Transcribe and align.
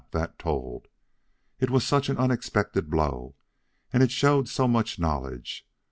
that 0.09 0.39
told. 0.39 0.87
It 1.59 1.69
was 1.69 1.85
such 1.85 2.09
an 2.09 2.17
unexpected 2.17 2.89
blow; 2.89 3.35
and 3.93 4.01
it 4.01 4.09
showed 4.09 4.49
so 4.49 4.67
much 4.67 4.97
knowledge. 4.97 5.67